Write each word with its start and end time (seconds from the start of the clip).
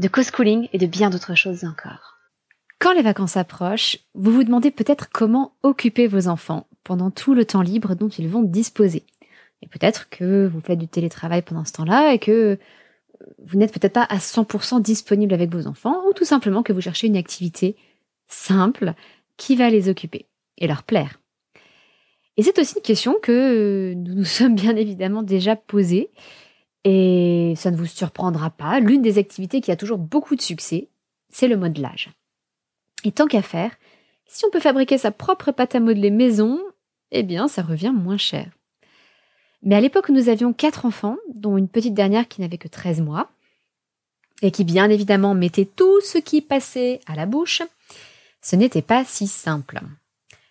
de 0.00 0.08
co-schooling 0.08 0.68
et 0.72 0.78
de 0.78 0.86
bien 0.86 1.10
d'autres 1.10 1.34
choses 1.34 1.64
encore. 1.64 2.18
Quand 2.78 2.94
les 2.94 3.02
vacances 3.02 3.36
approchent, 3.36 3.98
vous 4.14 4.32
vous 4.32 4.44
demandez 4.44 4.70
peut-être 4.70 5.10
comment 5.12 5.52
occuper 5.62 6.06
vos 6.06 6.26
enfants 6.26 6.66
pendant 6.82 7.10
tout 7.10 7.34
le 7.34 7.44
temps 7.44 7.60
libre 7.60 7.94
dont 7.94 8.08
ils 8.08 8.28
vont 8.28 8.42
disposer. 8.42 9.04
Et 9.60 9.68
peut-être 9.68 10.08
que 10.08 10.46
vous 10.46 10.62
faites 10.62 10.78
du 10.78 10.88
télétravail 10.88 11.42
pendant 11.42 11.66
ce 11.66 11.72
temps-là 11.72 12.14
et 12.14 12.18
que 12.18 12.58
vous 13.44 13.58
n'êtes 13.58 13.74
peut-être 13.74 13.92
pas 13.92 14.04
à 14.04 14.16
100% 14.16 14.80
disponible 14.80 15.34
avec 15.34 15.52
vos 15.52 15.66
enfants 15.66 16.02
ou 16.08 16.14
tout 16.14 16.24
simplement 16.24 16.62
que 16.62 16.72
vous 16.72 16.80
cherchez 16.80 17.06
une 17.06 17.18
activité 17.18 17.76
simple 18.26 18.94
qui 19.36 19.54
va 19.54 19.68
les 19.68 19.90
occuper 19.90 20.24
et 20.56 20.66
leur 20.66 20.82
plaire. 20.82 21.20
Et 22.38 22.42
c'est 22.42 22.58
aussi 22.58 22.76
une 22.76 22.82
question 22.82 23.16
que 23.22 23.92
nous 23.94 24.14
nous 24.14 24.24
sommes 24.24 24.54
bien 24.54 24.76
évidemment 24.76 25.22
déjà 25.22 25.56
posée 25.56 26.08
et 26.84 27.54
ça 27.56 27.70
ne 27.70 27.76
vous 27.76 27.86
surprendra 27.86 28.50
pas, 28.50 28.80
l'une 28.80 29.02
des 29.02 29.18
activités 29.18 29.60
qui 29.60 29.70
a 29.70 29.76
toujours 29.76 29.98
beaucoup 29.98 30.36
de 30.36 30.40
succès, 30.40 30.88
c'est 31.28 31.48
le 31.48 31.56
modelage. 31.56 32.10
Et 33.04 33.12
tant 33.12 33.26
qu'à 33.26 33.42
faire, 33.42 33.72
si 34.26 34.44
on 34.46 34.50
peut 34.50 34.60
fabriquer 34.60 34.98
sa 34.98 35.10
propre 35.10 35.52
pâte 35.52 35.74
à 35.74 35.80
modeler 35.80 36.10
maison, 36.10 36.60
eh 37.10 37.22
bien 37.22 37.48
ça 37.48 37.62
revient 37.62 37.92
moins 37.94 38.16
cher. 38.16 38.50
Mais 39.62 39.74
à 39.74 39.80
l'époque, 39.80 40.08
nous 40.08 40.28
avions 40.28 40.52
quatre 40.54 40.86
enfants, 40.86 41.16
dont 41.34 41.58
une 41.58 41.68
petite 41.68 41.94
dernière 41.94 42.28
qui 42.28 42.40
n'avait 42.40 42.56
que 42.56 42.68
13 42.68 43.02
mois, 43.02 43.30
et 44.42 44.50
qui 44.50 44.64
bien 44.64 44.88
évidemment 44.88 45.34
mettait 45.34 45.66
tout 45.66 46.00
ce 46.00 46.16
qui 46.16 46.40
passait 46.40 47.00
à 47.06 47.14
la 47.14 47.26
bouche. 47.26 47.62
Ce 48.40 48.56
n'était 48.56 48.80
pas 48.80 49.04
si 49.04 49.26
simple. 49.26 49.80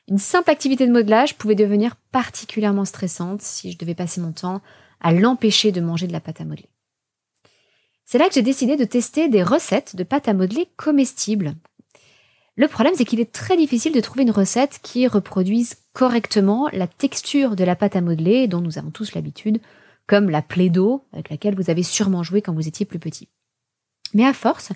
Une 0.08 0.20
simple 0.20 0.52
activité 0.52 0.86
de 0.86 0.92
modelage 0.92 1.38
pouvait 1.38 1.56
devenir 1.56 1.96
particulièrement 2.12 2.86
stressante 2.86 3.42
si 3.42 3.72
je 3.72 3.78
devais 3.78 3.96
passer 3.96 4.22
mon 4.22 4.32
temps 4.32 4.62
à 5.00 5.12
l'empêcher 5.12 5.72
de 5.72 5.82
manger 5.82 6.08
de 6.08 6.14
la 6.14 6.20
pâte 6.20 6.42
à 6.42 6.46
modeler. 6.46 6.70
C'est 8.06 8.18
là 8.18 8.28
que 8.28 8.34
j'ai 8.34 8.42
décidé 8.42 8.76
de 8.76 8.86
tester 8.86 9.30
des 9.30 9.44
recettes 9.44 9.96
de 9.96 10.04
pâte 10.04 10.28
à 10.28 10.34
modeler 10.34 10.68
comestibles. 10.78 11.54
Le 12.56 12.68
problème, 12.68 12.96
c'est 12.96 13.06
qu'il 13.06 13.20
est 13.20 13.32
très 13.32 13.56
difficile 13.56 13.94
de 13.94 14.02
trouver 14.02 14.24
une 14.24 14.32
recette 14.32 14.80
qui 14.82 15.08
reproduise 15.08 15.78
correctement 15.94 16.68
la 16.74 16.88
texture 16.88 17.56
de 17.56 17.64
la 17.64 17.76
pâte 17.76 17.96
à 17.96 18.02
modeler 18.02 18.48
dont 18.48 18.62
nous 18.62 18.78
avons 18.78 18.92
tous 18.92 19.14
l'habitude, 19.14 19.62
comme 20.08 20.30
la 20.30 20.42
plaie 20.42 20.70
d'eau 20.70 21.06
avec 21.14 21.30
laquelle 21.30 21.56
vous 21.56 21.70
avez 21.70 21.84
sûrement 21.84 22.24
joué 22.24 22.42
quand 22.42 22.54
vous 22.54 22.68
étiez 22.68 22.86
plus 22.86 23.00
petit. 23.00 23.30
Mais 24.14 24.26
à 24.26 24.34
force, 24.34 24.72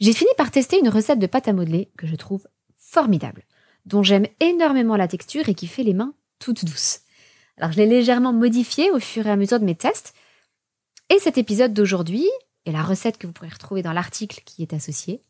j'ai 0.00 0.14
fini 0.14 0.30
par 0.36 0.50
tester 0.50 0.80
une 0.80 0.88
recette 0.88 1.18
de 1.18 1.26
pâte 1.26 1.46
à 1.46 1.52
modeler 1.52 1.90
que 1.96 2.06
je 2.06 2.16
trouve 2.16 2.48
formidable, 2.78 3.44
dont 3.84 4.02
j'aime 4.02 4.26
énormément 4.40 4.96
la 4.96 5.08
texture 5.08 5.48
et 5.48 5.54
qui 5.54 5.66
fait 5.66 5.84
les 5.84 5.94
mains 5.94 6.14
toutes 6.38 6.64
douces. 6.64 7.01
Alors 7.62 7.70
je 7.70 7.78
l'ai 7.78 7.86
légèrement 7.86 8.32
modifié 8.32 8.90
au 8.90 8.98
fur 8.98 9.24
et 9.24 9.30
à 9.30 9.36
mesure 9.36 9.60
de 9.60 9.64
mes 9.64 9.76
tests. 9.76 10.14
Et 11.10 11.20
cet 11.20 11.38
épisode 11.38 11.72
d'aujourd'hui, 11.72 12.26
et 12.66 12.72
la 12.72 12.82
recette 12.82 13.18
que 13.18 13.28
vous 13.28 13.32
pourrez 13.32 13.50
retrouver 13.50 13.82
dans 13.82 13.92
l'article 13.92 14.42
qui 14.44 14.62
est 14.62 14.72
associé, 14.72 15.22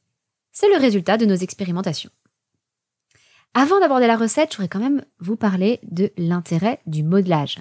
c'est 0.51 0.71
le 0.71 0.81
résultat 0.81 1.19
de 1.19 1.27
nos 1.27 1.35
expérimentations. 1.35 2.09
Avant 3.53 3.81
d'aborder 3.81 4.07
la 4.07 4.17
recette, 4.17 4.53
je 4.53 4.57
voudrais 4.57 4.71
quand 4.71 4.79
même 4.79 5.05
vous 5.19 5.37
parler 5.37 5.79
de 5.83 6.11
l'intérêt 6.17 6.81
du 6.87 7.03
modelage. 7.03 7.59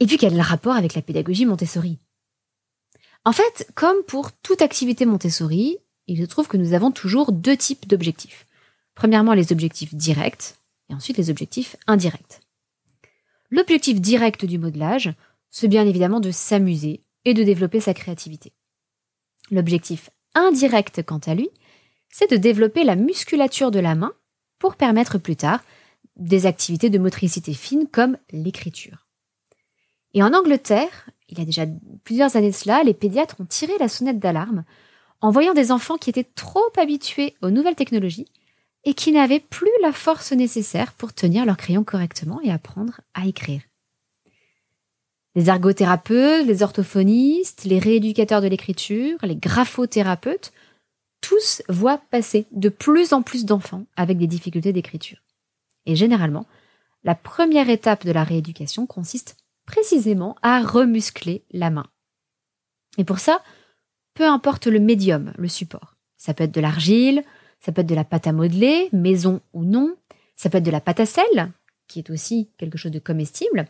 Et 0.00 0.06
puis 0.06 0.18
quel 0.18 0.34
est 0.34 0.36
le 0.36 0.42
rapport 0.42 0.76
avec 0.76 0.94
la 0.94 1.00
pédagogie 1.00 1.46
Montessori? 1.46 1.98
En 3.24 3.32
fait, 3.32 3.70
comme 3.74 4.02
pour 4.06 4.32
toute 4.32 4.60
activité 4.60 5.06
Montessori, 5.06 5.78
il 6.08 6.20
se 6.20 6.26
trouve 6.26 6.46
que 6.46 6.58
nous 6.58 6.74
avons 6.74 6.90
toujours 6.90 7.32
deux 7.32 7.56
types 7.56 7.88
d'objectifs. 7.88 8.46
Premièrement, 8.94 9.32
les 9.32 9.50
objectifs 9.50 9.94
directs 9.94 10.56
et 10.90 10.94
ensuite 10.94 11.16
les 11.16 11.30
objectifs 11.30 11.76
indirects. 11.86 12.43
L'objectif 13.54 14.00
direct 14.00 14.44
du 14.44 14.58
modelage, 14.58 15.14
c'est 15.48 15.68
bien 15.68 15.86
évidemment 15.86 16.18
de 16.18 16.32
s'amuser 16.32 17.04
et 17.24 17.34
de 17.34 17.44
développer 17.44 17.78
sa 17.78 17.94
créativité. 17.94 18.52
L'objectif 19.52 20.10
indirect, 20.34 21.04
quant 21.04 21.20
à 21.24 21.36
lui, 21.36 21.48
c'est 22.10 22.28
de 22.28 22.36
développer 22.36 22.82
la 22.82 22.96
musculature 22.96 23.70
de 23.70 23.78
la 23.78 23.94
main 23.94 24.12
pour 24.58 24.74
permettre 24.74 25.18
plus 25.18 25.36
tard 25.36 25.62
des 26.16 26.46
activités 26.46 26.90
de 26.90 26.98
motricité 26.98 27.54
fine 27.54 27.86
comme 27.86 28.18
l'écriture. 28.32 29.06
Et 30.14 30.24
en 30.24 30.34
Angleterre, 30.34 31.08
il 31.28 31.38
y 31.38 31.42
a 31.42 31.44
déjà 31.44 31.64
plusieurs 32.02 32.34
années 32.34 32.50
de 32.50 32.56
cela, 32.56 32.82
les 32.82 32.92
pédiatres 32.92 33.36
ont 33.38 33.46
tiré 33.46 33.74
la 33.78 33.88
sonnette 33.88 34.18
d'alarme 34.18 34.64
en 35.20 35.30
voyant 35.30 35.54
des 35.54 35.70
enfants 35.70 35.96
qui 35.96 36.10
étaient 36.10 36.24
trop 36.24 36.72
habitués 36.76 37.36
aux 37.40 37.50
nouvelles 37.50 37.76
technologies 37.76 38.26
et 38.84 38.94
qui 38.94 39.12
n'avaient 39.12 39.40
plus 39.40 39.70
la 39.82 39.92
force 39.92 40.32
nécessaire 40.32 40.92
pour 40.92 41.12
tenir 41.12 41.46
leur 41.46 41.56
crayon 41.56 41.84
correctement 41.84 42.40
et 42.42 42.50
apprendre 42.50 43.00
à 43.14 43.26
écrire. 43.26 43.62
Les 45.34 45.48
ergothérapeutes, 45.48 46.46
les 46.46 46.62
orthophonistes, 46.62 47.64
les 47.64 47.78
rééducateurs 47.78 48.40
de 48.40 48.46
l'écriture, 48.46 49.18
les 49.22 49.36
graphothérapeutes, 49.36 50.52
tous 51.20 51.62
voient 51.68 52.02
passer 52.10 52.46
de 52.52 52.68
plus 52.68 53.12
en 53.12 53.22
plus 53.22 53.44
d'enfants 53.44 53.86
avec 53.96 54.18
des 54.18 54.26
difficultés 54.26 54.72
d'écriture. 54.72 55.18
Et 55.86 55.96
généralement, 55.96 56.46
la 57.02 57.14
première 57.14 57.70
étape 57.70 58.04
de 58.04 58.12
la 58.12 58.24
rééducation 58.24 58.86
consiste 58.86 59.36
précisément 59.66 60.36
à 60.42 60.62
remuscler 60.62 61.44
la 61.50 61.70
main. 61.70 61.86
Et 62.98 63.04
pour 63.04 63.18
ça, 63.18 63.42
peu 64.14 64.24
importe 64.24 64.66
le 64.66 64.78
médium, 64.78 65.32
le 65.36 65.48
support. 65.48 65.96
Ça 66.16 66.34
peut 66.34 66.44
être 66.44 66.54
de 66.54 66.60
l'argile, 66.60 67.24
ça 67.64 67.72
peut 67.72 67.80
être 67.80 67.86
de 67.86 67.94
la 67.94 68.04
pâte 68.04 68.26
à 68.26 68.32
modeler, 68.32 68.90
maison 68.92 69.40
ou 69.54 69.64
non. 69.64 69.96
Ça 70.36 70.50
peut 70.50 70.58
être 70.58 70.66
de 70.66 70.70
la 70.70 70.82
pâte 70.82 71.00
à 71.00 71.06
sel, 71.06 71.52
qui 71.88 71.98
est 71.98 72.10
aussi 72.10 72.50
quelque 72.58 72.76
chose 72.76 72.92
de 72.92 72.98
comestible. 72.98 73.64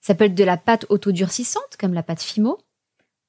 Ça 0.00 0.14
peut 0.14 0.26
être 0.26 0.36
de 0.36 0.44
la 0.44 0.56
pâte 0.56 0.86
autodurcissante, 0.88 1.76
comme 1.80 1.94
la 1.94 2.04
pâte 2.04 2.22
Fimo. 2.22 2.58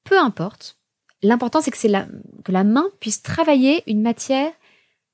Peu 0.04 0.16
importe. 0.16 0.78
L'important, 1.22 1.60
c'est 1.60 1.72
que, 1.72 2.52
la, 2.52 2.64
main 2.64 2.86
puisse 3.00 3.20
travailler 3.20 3.82
une 3.90 4.00
matière 4.00 4.52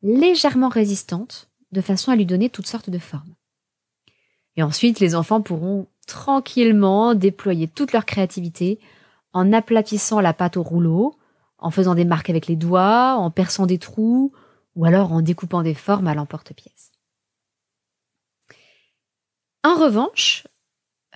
légèrement 0.03 0.69
résistante, 0.69 1.49
de 1.71 1.81
façon 1.81 2.11
à 2.11 2.17
lui 2.17 2.27
donner 2.27 2.51
toutes 2.51 2.67
sortes 2.67 2.91
de 2.91 2.99
formes. 2.99 3.35
Et 4.57 4.63
ensuite, 4.63 5.01
les 5.01 5.15
enfants 5.15 5.41
pourront 5.41 5.87
tranquillement 6.07 7.15
déployer 7.15 7.67
toute 7.67 7.95
leur 7.95 8.05
créativité 8.05 8.79
en 9.33 9.55
aplatissant 9.55 10.21
la 10.21 10.35
pâte 10.35 10.59
au 10.59 10.63
rouleau, 10.63 11.17
en 11.57 11.71
faisant 11.71 11.95
des 11.95 12.05
marques 12.05 12.29
avec 12.29 12.47
les 12.47 12.57
doigts, 12.57 13.15
en 13.15 13.31
perçant 13.31 13.65
des 13.65 13.79
trous, 13.79 14.35
ou 14.75 14.85
alors 14.85 15.13
en 15.13 15.23
découpant 15.23 15.63
des 15.63 15.75
formes 15.75 16.09
à 16.09 16.15
l'emporte-pièce. 16.15 16.93
En 19.65 19.77
revanche, 19.77 20.47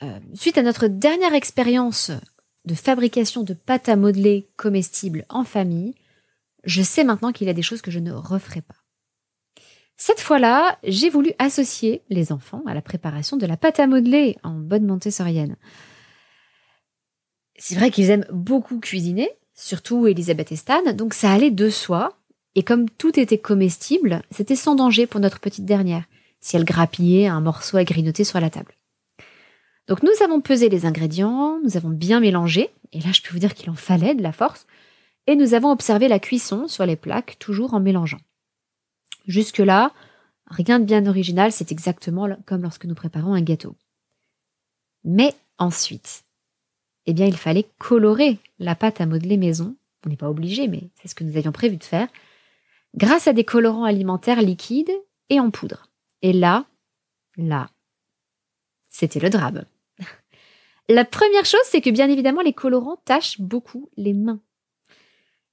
euh, 0.03 0.21
suite 0.35 0.59
à 0.59 0.63
notre 0.63 0.87
dernière 0.87 1.35
expérience 1.35 2.13
de 2.65 2.75
fabrication 2.75 3.43
de 3.43 3.55
pâte 3.55 3.89
à 3.89 3.97
modeler 3.97 4.49
comestibles 4.57 5.25
en 5.29 5.45
famille, 5.45 5.95
je 6.65 6.83
sais 6.83 7.05
maintenant 7.05 7.33
qu'il 7.33 7.47
y 7.47 7.51
a 7.51 7.55
des 7.55 7.63
choses 7.63 7.83
que 7.83 7.91
je 7.91 7.99
ne 7.99 8.13
referai 8.13 8.61
pas. 8.61 8.75
Cette 9.97 10.21
fois-là, 10.21 10.79
j'ai 10.85 11.09
voulu 11.09 11.33
associer 11.39 12.03
les 12.11 12.31
enfants 12.31 12.63
à 12.67 12.75
la 12.75 12.83
préparation 12.83 13.37
de 13.37 13.47
la 13.47 13.57
pâte 13.57 13.81
à 13.81 13.87
modeler 13.87 14.37
en 14.43 14.53
bonne 14.53 14.85
montessorienne. 14.85 15.57
C'est 17.57 17.77
vrai 17.77 17.91
qu'ils 17.91 18.11
aiment 18.11 18.27
beaucoup 18.31 18.79
cuisiner, 18.79 19.31
surtout 19.55 20.07
Elisabeth 20.07 20.53
et 20.53 20.57
Stan, 20.57 20.93
donc 20.93 21.15
ça 21.15 21.33
allait 21.33 21.51
de 21.51 21.71
soi 21.71 22.19
et 22.57 22.63
comme 22.63 22.89
tout 22.89 23.21
était 23.21 23.39
comestible, 23.39 24.23
c'était 24.31 24.57
sans 24.57 24.75
danger 24.75 25.07
pour 25.07 25.21
notre 25.21 25.41
petite 25.41 25.67
dernière, 25.67 26.05
si 26.41 26.57
elle 26.57 26.65
grappillait 26.65 27.27
un 27.27 27.43
morceau 27.43 27.77
à 27.77 27.85
grignoter 27.85 28.25
sur 28.25 28.41
la 28.41 28.49
table. 28.49 28.73
Donc 29.89 30.03
nous 30.03 30.25
avons 30.25 30.41
pesé 30.41 30.71
les 30.71 30.87
ingrédients, 30.87 31.61
nous 31.63 31.77
avons 31.77 31.91
bien 31.91 32.19
mélangé, 32.19 32.71
et 32.93 33.01
là 33.01 33.13
je 33.13 33.21
peux 33.21 33.35
vous 33.35 33.39
dire 33.39 33.55
qu'il 33.55 33.69
en 33.69 33.75
fallait 33.75 34.15
de 34.15 34.23
la 34.23 34.33
force, 34.33 34.67
et 35.27 35.37
nous 35.37 35.53
avons 35.53 35.71
observé 35.71 36.09
la 36.09 36.19
cuisson 36.19 36.67
sur 36.67 36.87
les 36.87 36.97
plaques, 36.97 37.37
toujours 37.39 37.75
en 37.75 37.81
mélangeant. 37.81 38.21
Jusque-là, 39.27 39.93
rien 40.47 40.81
de 40.81 40.87
bien 40.87 41.05
original, 41.07 41.53
c'est 41.53 41.73
exactement 41.73 42.27
comme 42.47 42.63
lorsque 42.63 42.87
nous 42.87 42.95
préparons 42.95 43.35
un 43.35 43.43
gâteau. 43.43 43.77
Mais 45.05 45.35
ensuite, 45.59 46.25
eh 47.05 47.13
bien 47.13 47.27
il 47.27 47.37
fallait 47.37 47.69
colorer 47.79 48.39
la 48.59 48.75
pâte 48.75 49.03
à 49.03 49.07
modeler 49.07 49.37
maison. 49.37 49.77
On 50.07 50.09
n'est 50.09 50.17
pas 50.17 50.31
obligé, 50.31 50.69
mais 50.69 50.85
c'est 50.95 51.09
ce 51.09 51.15
que 51.15 51.25
nous 51.25 51.37
avions 51.37 51.53
prévu 51.53 51.77
de 51.77 51.85
faire 51.85 52.09
grâce 52.97 53.29
à 53.29 53.33
des 53.33 53.45
colorants 53.45 53.85
alimentaires 53.85 54.43
liquides 54.43 54.93
et 55.29 55.41
en 55.41 55.51
poudre. 55.51 55.89
Et 56.23 56.33
là, 56.33 56.65
là, 57.37 57.69
c'était 58.91 59.21
le 59.21 59.31
drame. 59.31 59.65
La 60.89 61.05
première 61.05 61.45
chose, 61.45 61.61
c'est 61.65 61.81
que 61.81 61.91
bien 61.91 62.09
évidemment, 62.09 62.43
les 62.43 62.53
colorants 62.53 63.01
tachent 63.05 63.41
beaucoup 63.41 63.91
les 63.97 64.15
mains. 64.15 64.41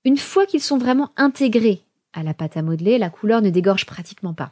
Une 0.05 0.17
fois 0.17 0.45
qu'ils 0.45 0.61
sont 0.61 0.77
vraiment 0.77 1.11
intégrés 1.15 1.81
à 2.13 2.23
la 2.23 2.33
pâte 2.33 2.57
à 2.57 2.61
modeler, 2.61 2.97
la 2.97 3.09
couleur 3.09 3.41
ne 3.41 3.49
dégorge 3.49 3.85
pratiquement 3.85 4.33
pas. 4.33 4.51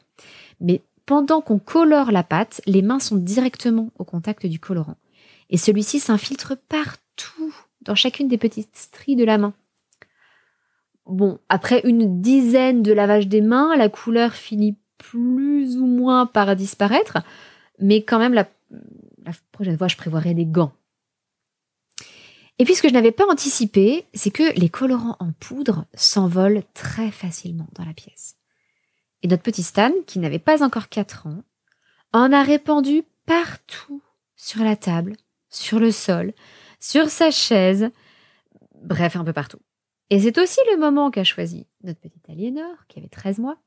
Mais 0.59 0.81
pendant 1.05 1.41
qu'on 1.41 1.59
colore 1.59 2.11
la 2.11 2.23
pâte, 2.23 2.61
les 2.65 2.81
mains 2.81 2.99
sont 2.99 3.17
directement 3.17 3.91
au 3.99 4.03
contact 4.03 4.45
du 4.45 4.59
colorant. 4.59 4.97
Et 5.49 5.57
celui-ci 5.57 5.99
s'infiltre 5.99 6.57
partout, 6.69 7.53
dans 7.81 7.95
chacune 7.95 8.27
des 8.27 8.37
petites 8.37 8.75
stries 8.75 9.15
de 9.15 9.25
la 9.25 9.37
main. 9.37 9.53
Bon, 11.05 11.39
après 11.49 11.81
une 11.83 12.21
dizaine 12.21 12.83
de 12.83 12.93
lavages 12.93 13.27
des 13.27 13.41
mains, 13.41 13.75
la 13.75 13.89
couleur 13.89 14.33
finit 14.33 14.77
plus 14.97 15.77
ou 15.77 15.85
moins 15.85 16.25
par 16.25 16.55
disparaître, 16.55 17.17
mais 17.79 18.03
quand 18.03 18.19
même 18.19 18.33
la, 18.33 18.47
prochaine 19.51 19.77
fois, 19.77 19.87
je 19.87 19.97
prévoirai 19.97 20.33
des 20.33 20.45
gants. 20.45 20.73
Et 22.59 22.65
puis 22.65 22.75
ce 22.75 22.81
que 22.83 22.89
je 22.89 22.93
n'avais 22.93 23.11
pas 23.11 23.25
anticipé, 23.27 24.05
c'est 24.13 24.29
que 24.29 24.53
les 24.59 24.69
colorants 24.69 25.17
en 25.19 25.31
poudre 25.31 25.85
s'envolent 25.95 26.63
très 26.75 27.09
facilement 27.09 27.67
dans 27.73 27.85
la 27.85 27.93
pièce. 27.93 28.37
Et 29.23 29.27
notre 29.27 29.43
petit 29.43 29.63
Stan, 29.63 29.91
qui 30.05 30.19
n'avait 30.19 30.39
pas 30.39 30.63
encore 30.63 30.89
4 30.89 31.27
ans, 31.27 31.43
en 32.13 32.31
a 32.31 32.43
répandu 32.43 33.03
partout 33.25 34.03
sur 34.35 34.63
la 34.63 34.75
table, 34.75 35.15
sur 35.49 35.79
le 35.79 35.91
sol, 35.91 36.33
sur 36.79 37.09
sa 37.09 37.31
chaise, 37.31 37.89
bref, 38.81 39.15
un 39.15 39.23
peu 39.23 39.33
partout. 39.33 39.59
Et 40.11 40.19
c'est 40.19 40.37
aussi 40.37 40.59
le 40.69 40.77
moment 40.77 41.09
qu'a 41.09 41.23
choisi 41.23 41.67
notre 41.83 42.01
petite 42.01 42.29
Aliénor, 42.29 42.85
qui 42.89 42.99
avait 42.99 43.07
13 43.07 43.39
mois, 43.39 43.57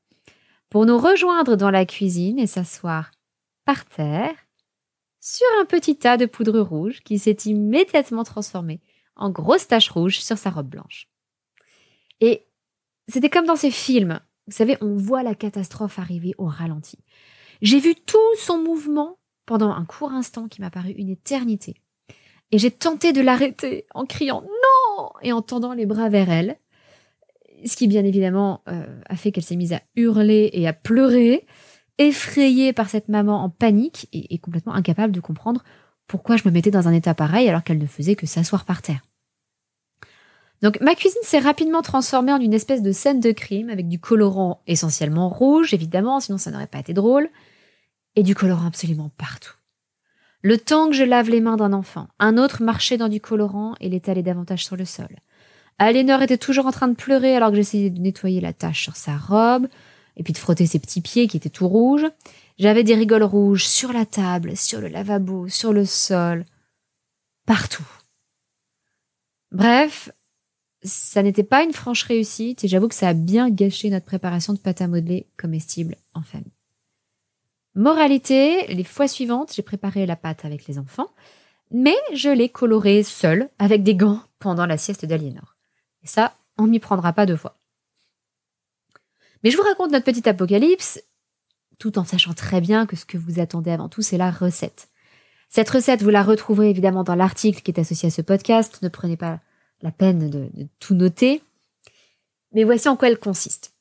pour 0.69 0.85
nous 0.85 0.99
rejoindre 0.99 1.55
dans 1.55 1.71
la 1.71 1.87
cuisine 1.87 2.37
et 2.37 2.45
s'asseoir 2.45 3.09
par 3.65 3.83
terre 3.85 4.35
sur 5.19 5.47
un 5.59 5.65
petit 5.65 5.97
tas 5.97 6.17
de 6.17 6.27
poudre 6.27 6.59
rouge 6.59 7.01
qui 7.03 7.17
s'est 7.17 7.37
immédiatement 7.45 8.23
transformé 8.23 8.79
en 9.15 9.31
grosse 9.31 9.67
tache 9.67 9.89
rouge 9.89 10.19
sur 10.19 10.37
sa 10.37 10.51
robe 10.51 10.69
blanche. 10.69 11.09
Et 12.21 12.45
c'était 13.07 13.31
comme 13.31 13.47
dans 13.47 13.55
ces 13.55 13.71
films. 13.71 14.19
Vous 14.45 14.53
savez, 14.55 14.77
on 14.81 14.97
voit 14.97 15.23
la 15.23 15.33
catastrophe 15.33 15.97
arriver 15.97 16.35
au 16.37 16.45
ralenti. 16.45 16.99
J'ai 17.63 17.79
vu 17.79 17.95
tout 17.95 18.35
son 18.37 18.59
mouvement 18.59 19.17
pendant 19.47 19.71
un 19.71 19.85
court 19.85 20.11
instant 20.11 20.47
qui 20.47 20.61
m'a 20.61 20.69
paru 20.69 20.91
une 20.91 21.09
éternité. 21.09 21.73
Et 22.51 22.59
j'ai 22.59 22.69
tenté 22.69 23.13
de 23.13 23.21
l'arrêter 23.21 23.87
en 23.95 24.05
criant 24.05 24.41
non 24.41 24.74
et 25.21 25.31
en 25.31 25.41
tendant 25.41 25.73
les 25.73 25.85
bras 25.85 26.09
vers 26.09 26.29
elle. 26.29 26.57
Ce 27.65 27.75
qui, 27.75 27.87
bien 27.87 28.03
évidemment, 28.03 28.61
euh, 28.67 29.01
a 29.07 29.15
fait 29.15 29.31
qu'elle 29.31 29.43
s'est 29.43 29.55
mise 29.55 29.73
à 29.73 29.81
hurler 29.95 30.49
et 30.53 30.67
à 30.67 30.73
pleurer 30.73 31.45
effrayée 31.97 32.73
par 32.73 32.89
cette 32.89 33.07
maman 33.07 33.43
en 33.43 33.49
panique 33.49 34.07
et, 34.11 34.37
complètement 34.39 34.73
incapable 34.73 35.13
de 35.13 35.21
comprendre 35.21 35.63
pourquoi 36.07 36.35
je 36.37 36.43
me 36.45 36.53
mettais 36.53 36.71
dans 36.71 36.87
un 36.87 36.93
état 36.93 37.13
pareil 37.13 37.47
alors 37.47 37.63
qu'elle 37.63 37.77
ne 37.77 37.87
faisait 37.87 38.15
que 38.15 38.25
s'asseoir 38.25 38.65
par 38.65 38.81
terre. 38.81 39.01
Donc 40.61 40.79
ma 40.81 40.95
cuisine 40.95 41.21
s'est 41.23 41.39
rapidement 41.39 41.81
transformée 41.81 42.33
en 42.33 42.39
une 42.39 42.53
espèce 42.53 42.81
de 42.81 42.91
scène 42.91 43.19
de 43.19 43.31
crime 43.31 43.69
avec 43.69 43.87
du 43.87 43.99
colorant 43.99 44.61
essentiellement 44.67 45.29
rouge, 45.29 45.73
évidemment, 45.73 46.19
sinon 46.19 46.37
ça 46.37 46.51
n'aurait 46.51 46.67
pas 46.67 46.79
été 46.79 46.93
drôle, 46.93 47.29
et 48.15 48.23
du 48.23 48.35
colorant 48.35 48.67
absolument 48.67 49.11
partout. 49.17 49.53
Le 50.45 50.59
temps 50.59 50.89
que 50.89 50.95
je 50.95 51.03
lave 51.03 51.31
les 51.31 51.41
mains 51.41 51.57
d'un 51.57 51.73
enfant, 51.73 52.07
un 52.19 52.37
autre 52.37 52.61
marchait 52.61 52.97
dans 52.97 53.09
du 53.09 53.19
colorant 53.19 53.73
et 53.81 53.89
l'étalait 53.89 54.21
davantage 54.21 54.63
sur 54.63 54.75
le 54.75 54.85
sol. 54.85 55.07
Alénor 55.79 56.21
était 56.21 56.37
toujours 56.37 56.67
en 56.67 56.71
train 56.71 56.87
de 56.87 56.93
pleurer 56.93 57.35
alors 57.35 57.49
que 57.49 57.55
j'essayais 57.55 57.89
de 57.89 57.99
nettoyer 57.99 58.41
la 58.41 58.53
tache 58.53 58.83
sur 58.83 58.95
sa 58.95 59.17
robe 59.17 59.67
et 60.17 60.21
puis 60.21 60.33
de 60.33 60.37
frotter 60.37 60.67
ses 60.67 60.77
petits 60.77 61.01
pieds 61.01 61.27
qui 61.27 61.37
étaient 61.37 61.49
tout 61.49 61.67
rouges. 61.67 62.05
J'avais 62.59 62.83
des 62.83 62.93
rigoles 62.93 63.23
rouges 63.23 63.65
sur 63.65 63.91
la 63.91 64.05
table, 64.05 64.55
sur 64.55 64.81
le 64.81 64.87
lavabo, 64.87 65.47
sur 65.47 65.73
le 65.73 65.83
sol, 65.83 66.45
partout. 67.47 67.87
Bref, 69.51 70.11
ça 70.83 71.23
n'était 71.23 71.41
pas 71.41 71.63
une 71.63 71.73
franche 71.73 72.03
réussite 72.03 72.63
et 72.63 72.67
j'avoue 72.67 72.87
que 72.87 72.93
ça 72.93 73.09
a 73.09 73.13
bien 73.15 73.49
gâché 73.49 73.89
notre 73.89 74.05
préparation 74.05 74.53
de 74.53 74.59
pâte 74.59 74.81
à 74.81 74.87
modeler 74.87 75.25
comestible 75.37 75.95
en 76.13 76.21
famille. 76.21 76.54
Moralité, 77.75 78.67
les 78.67 78.85
fois 78.85 79.09
suivantes, 79.09 79.53
j'ai 79.53 79.61
préparé 79.61 80.05
la 80.05 80.15
pâte 80.15 80.45
avec 80.45 80.65
les 80.65 80.79
enfants, 80.79 81.09
mais 81.71 81.97
je 82.13 82.29
l'ai 82.29 82.47
colorée 82.47 83.03
seule 83.03 83.49
avec 83.59 83.83
des 83.83 83.95
gants 83.95 84.21
pendant 84.39 84.65
la 84.65 84.77
sieste 84.77 85.05
d'Aliénor. 85.05 85.57
Et 86.01 86.07
ça, 86.07 86.37
on 86.57 86.67
m'y 86.67 86.79
prendra 86.79 87.11
pas 87.11 87.25
deux 87.25 87.35
fois. 87.35 87.59
Mais 89.43 89.51
je 89.51 89.57
vous 89.57 89.63
raconte 89.63 89.91
notre 89.91 90.05
petite 90.05 90.27
apocalypse, 90.27 91.03
tout 91.77 91.99
en 91.99 92.05
sachant 92.05 92.33
très 92.33 92.61
bien 92.61 92.85
que 92.85 92.95
ce 92.95 93.05
que 93.05 93.17
vous 93.17 93.41
attendez 93.41 93.71
avant 93.71 93.89
tout, 93.89 94.01
c'est 94.01 94.17
la 94.17 94.31
recette. 94.31 94.87
Cette 95.49 95.69
recette, 95.69 96.01
vous 96.01 96.09
la 96.09 96.23
retrouverez 96.23 96.69
évidemment 96.69 97.03
dans 97.03 97.15
l'article 97.15 97.61
qui 97.61 97.71
est 97.71 97.79
associé 97.79 98.07
à 98.07 98.11
ce 98.11 98.21
podcast. 98.21 98.81
Ne 98.81 98.89
prenez 98.89 99.17
pas 99.17 99.41
la 99.81 99.91
peine 99.91 100.29
de, 100.29 100.49
tout 100.79 100.95
noter. 100.95 101.43
Mais 102.53 102.63
voici 102.63 102.87
en 102.87 102.95
quoi 102.95 103.09
elle 103.09 103.19
consiste. 103.19 103.73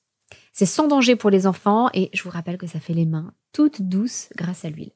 C'est 0.52 0.66
sans 0.66 0.88
danger 0.88 1.14
pour 1.14 1.30
les 1.30 1.46
enfants 1.46 1.90
et 1.94 2.10
je 2.12 2.22
vous 2.24 2.30
rappelle 2.30 2.58
que 2.58 2.66
ça 2.66 2.80
fait 2.80 2.92
les 2.92 3.06
mains 3.06 3.32
toutes 3.54 3.80
douces 3.80 4.28
grâce 4.36 4.66
à 4.66 4.68
l'huile. 4.68 4.92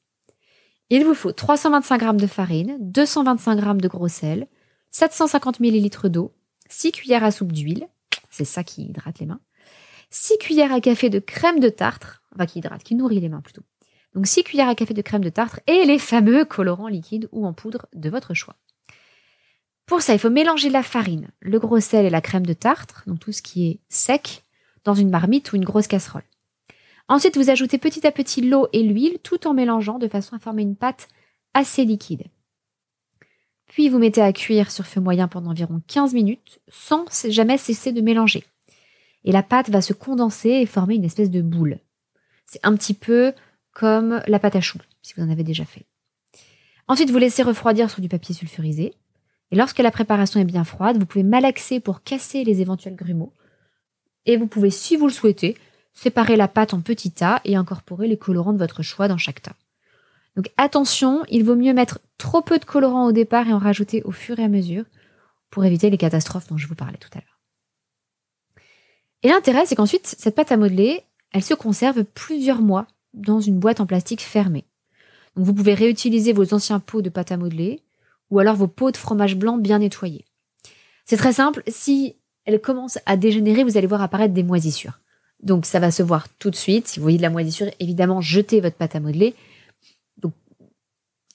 Il 0.90 1.04
vous 1.04 1.14
faut 1.14 1.32
325 1.32 2.02
g 2.02 2.12
de 2.14 2.26
farine, 2.26 2.76
225 2.80 3.58
g 3.58 3.74
de 3.74 3.88
gros 3.88 4.08
sel, 4.08 4.48
750 4.90 5.60
ml 5.60 6.10
d'eau, 6.10 6.34
6 6.68 6.92
cuillères 6.92 7.24
à 7.24 7.30
soupe 7.30 7.52
d'huile, 7.52 7.88
c'est 8.30 8.44
ça 8.44 8.64
qui 8.64 8.82
hydrate 8.82 9.20
les 9.20 9.26
mains, 9.26 9.40
6 10.10 10.38
cuillères 10.38 10.72
à 10.72 10.80
café 10.80 11.08
de 11.08 11.20
crème 11.20 11.60
de 11.60 11.68
tartre, 11.68 12.22
enfin 12.34 12.46
qui 12.46 12.58
hydrate, 12.58 12.82
qui 12.82 12.94
nourrit 12.94 13.20
les 13.20 13.28
mains 13.28 13.42
plutôt. 13.42 13.62
Donc 14.14 14.26
6 14.26 14.42
cuillères 14.42 14.68
à 14.68 14.74
café 14.74 14.92
de 14.92 15.02
crème 15.02 15.22
de 15.22 15.30
tartre 15.30 15.60
et 15.66 15.84
les 15.84 15.98
fameux 15.98 16.44
colorants 16.44 16.88
liquides 16.88 17.28
ou 17.32 17.46
en 17.46 17.52
poudre 17.52 17.86
de 17.94 18.10
votre 18.10 18.34
choix. 18.34 18.56
Pour 19.86 20.02
ça, 20.02 20.14
il 20.14 20.18
faut 20.18 20.30
mélanger 20.30 20.68
la 20.68 20.82
farine, 20.82 21.30
le 21.40 21.58
gros 21.58 21.80
sel 21.80 22.04
et 22.04 22.10
la 22.10 22.20
crème 22.20 22.44
de 22.44 22.54
tartre, 22.54 23.04
donc 23.06 23.20
tout 23.20 23.32
ce 23.32 23.40
qui 23.40 23.68
est 23.68 23.80
sec, 23.88 24.42
dans 24.84 24.94
une 24.94 25.10
marmite 25.10 25.52
ou 25.52 25.56
une 25.56 25.64
grosse 25.64 25.86
casserole. 25.86 26.24
Ensuite, 27.08 27.36
vous 27.36 27.50
ajoutez 27.50 27.78
petit 27.78 28.06
à 28.06 28.12
petit 28.12 28.42
l'eau 28.42 28.68
et 28.72 28.82
l'huile 28.82 29.18
tout 29.22 29.46
en 29.46 29.54
mélangeant 29.54 29.98
de 29.98 30.08
façon 30.08 30.36
à 30.36 30.38
former 30.38 30.62
une 30.62 30.76
pâte 30.76 31.08
assez 31.54 31.84
liquide. 31.84 32.24
Puis 33.66 33.88
vous 33.88 33.98
mettez 33.98 34.22
à 34.22 34.32
cuire 34.32 34.70
sur 34.70 34.86
feu 34.86 35.00
moyen 35.00 35.28
pendant 35.28 35.50
environ 35.50 35.80
15 35.86 36.14
minutes 36.14 36.60
sans 36.68 37.06
jamais 37.28 37.58
cesser 37.58 37.92
de 37.92 38.00
mélanger 38.00 38.44
et 39.24 39.32
la 39.32 39.42
pâte 39.42 39.70
va 39.70 39.82
se 39.82 39.92
condenser 39.92 40.48
et 40.48 40.66
former 40.66 40.94
une 40.94 41.04
espèce 41.04 41.30
de 41.30 41.42
boule. 41.42 41.78
C'est 42.46 42.64
un 42.64 42.74
petit 42.74 42.94
peu 42.94 43.32
comme 43.72 44.22
la 44.26 44.38
pâte 44.38 44.56
à 44.56 44.60
choux, 44.60 44.78
si 45.02 45.12
vous 45.16 45.22
en 45.22 45.30
avez 45.30 45.44
déjà 45.44 45.64
fait. 45.64 45.84
Ensuite, 46.88 47.10
vous 47.10 47.18
laissez 47.18 47.42
refroidir 47.42 47.90
sur 47.90 48.00
du 48.00 48.08
papier 48.08 48.34
sulfurisé. 48.34 48.94
Et 49.50 49.56
lorsque 49.56 49.78
la 49.78 49.90
préparation 49.90 50.40
est 50.40 50.44
bien 50.44 50.64
froide, 50.64 50.98
vous 50.98 51.06
pouvez 51.06 51.24
malaxer 51.24 51.80
pour 51.80 52.02
casser 52.02 52.44
les 52.44 52.60
éventuels 52.60 52.96
grumeaux. 52.96 53.34
Et 54.24 54.36
vous 54.36 54.46
pouvez, 54.46 54.70
si 54.70 54.96
vous 54.96 55.06
le 55.06 55.12
souhaitez, 55.12 55.56
séparer 55.98 56.36
la 56.36 56.46
pâte 56.46 56.74
en 56.74 56.80
petits 56.80 57.10
tas 57.10 57.40
et 57.44 57.56
incorporer 57.56 58.06
les 58.06 58.16
colorants 58.16 58.52
de 58.52 58.58
votre 58.58 58.82
choix 58.82 59.08
dans 59.08 59.18
chaque 59.18 59.42
tas. 59.42 59.56
Donc 60.36 60.48
attention, 60.56 61.24
il 61.28 61.42
vaut 61.42 61.56
mieux 61.56 61.74
mettre 61.74 61.98
trop 62.18 62.40
peu 62.40 62.60
de 62.60 62.64
colorants 62.64 63.06
au 63.06 63.12
départ 63.12 63.48
et 63.48 63.52
en 63.52 63.58
rajouter 63.58 64.04
au 64.04 64.12
fur 64.12 64.38
et 64.38 64.44
à 64.44 64.48
mesure 64.48 64.84
pour 65.50 65.64
éviter 65.64 65.90
les 65.90 65.98
catastrophes 65.98 66.46
dont 66.46 66.56
je 66.56 66.68
vous 66.68 66.76
parlais 66.76 66.98
tout 66.98 67.08
à 67.14 67.18
l'heure. 67.18 67.40
Et 69.24 69.28
l'intérêt, 69.28 69.66
c'est 69.66 69.74
qu'ensuite, 69.74 70.06
cette 70.06 70.36
pâte 70.36 70.52
à 70.52 70.56
modeler, 70.56 71.02
elle 71.32 71.42
se 71.42 71.54
conserve 71.54 72.04
plusieurs 72.04 72.62
mois 72.62 72.86
dans 73.12 73.40
une 73.40 73.58
boîte 73.58 73.80
en 73.80 73.86
plastique 73.86 74.22
fermée. 74.22 74.66
Donc 75.34 75.46
vous 75.46 75.54
pouvez 75.54 75.74
réutiliser 75.74 76.32
vos 76.32 76.54
anciens 76.54 76.78
pots 76.78 77.02
de 77.02 77.10
pâte 77.10 77.32
à 77.32 77.36
modeler 77.36 77.82
ou 78.30 78.38
alors 78.38 78.54
vos 78.54 78.68
pots 78.68 78.92
de 78.92 78.96
fromage 78.96 79.34
blanc 79.34 79.56
bien 79.56 79.80
nettoyés. 79.80 80.26
C'est 81.04 81.16
très 81.16 81.32
simple, 81.32 81.64
si 81.66 82.14
elle 82.44 82.60
commence 82.60 82.98
à 83.04 83.16
dégénérer, 83.16 83.64
vous 83.64 83.76
allez 83.76 83.88
voir 83.88 84.02
apparaître 84.02 84.34
des 84.34 84.44
moisissures. 84.44 85.00
Donc 85.42 85.66
ça 85.66 85.78
va 85.78 85.90
se 85.90 86.02
voir 86.02 86.28
tout 86.38 86.50
de 86.50 86.56
suite. 86.56 86.88
Si 86.88 86.98
vous 86.98 87.04
voyez 87.04 87.18
de 87.18 87.22
la 87.22 87.30
moisissure, 87.30 87.68
évidemment, 87.80 88.20
jetez 88.20 88.60
votre 88.60 88.76
pâte 88.76 88.96
à 88.96 89.00
modeler. 89.00 89.34
Donc, 90.16 90.32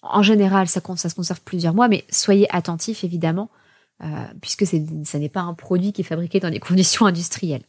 en 0.01 0.21
général, 0.21 0.67
ça, 0.67 0.81
se 0.81 1.15
conserve 1.15 1.41
plusieurs 1.41 1.73
mois, 1.73 1.87
mais 1.87 2.03
soyez 2.09 2.53
attentifs, 2.53 3.03
évidemment, 3.03 3.49
euh, 4.03 4.07
puisque 4.41 4.65
ça 4.65 5.19
n'est 5.19 5.29
pas 5.29 5.41
un 5.41 5.53
produit 5.53 5.93
qui 5.93 6.01
est 6.01 6.05
fabriqué 6.05 6.39
dans 6.39 6.49
des 6.49 6.59
conditions 6.59 7.05
industrielles. 7.05 7.63